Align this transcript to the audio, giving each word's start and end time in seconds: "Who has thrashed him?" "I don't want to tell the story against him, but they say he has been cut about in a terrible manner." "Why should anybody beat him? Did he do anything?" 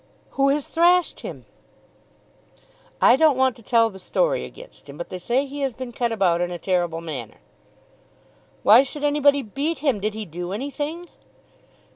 "Who 0.31 0.49
has 0.49 0.67
thrashed 0.67 1.19
him?" 1.19 1.45
"I 2.99 3.15
don't 3.15 3.37
want 3.37 3.55
to 3.57 3.61
tell 3.61 3.91
the 3.91 3.99
story 3.99 4.45
against 4.45 4.89
him, 4.89 4.97
but 4.97 5.09
they 5.09 5.19
say 5.19 5.45
he 5.45 5.61
has 5.61 5.75
been 5.75 5.91
cut 5.91 6.11
about 6.11 6.41
in 6.41 6.49
a 6.49 6.57
terrible 6.57 7.01
manner." 7.01 7.37
"Why 8.63 8.81
should 8.81 9.03
anybody 9.03 9.43
beat 9.43 9.77
him? 9.77 9.99
Did 9.99 10.15
he 10.15 10.25
do 10.25 10.53
anything?" 10.53 11.07